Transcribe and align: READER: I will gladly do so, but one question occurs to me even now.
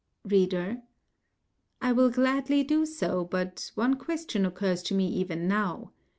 READER: 0.25 0.81
I 1.79 1.91
will 1.91 2.09
gladly 2.09 2.63
do 2.63 2.87
so, 2.87 3.23
but 3.23 3.71
one 3.75 3.97
question 3.97 4.47
occurs 4.47 4.81
to 4.81 4.95
me 4.95 5.05
even 5.07 5.47
now. 5.47 5.91